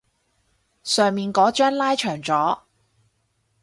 [0.83, 2.61] 上面嗰張拉長咗